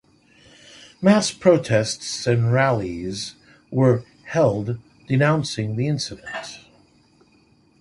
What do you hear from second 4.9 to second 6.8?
denouncing the incident.